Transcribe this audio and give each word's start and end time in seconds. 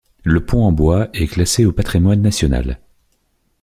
Le 0.23 0.43
pont 0.43 0.63
en 0.63 0.71
bois 0.71 1.09
est 1.13 1.27
classé 1.27 1.63
au 1.63 1.71
patrimoine 1.71 2.23
national. 2.23 2.79